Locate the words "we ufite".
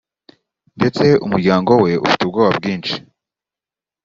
1.83-2.21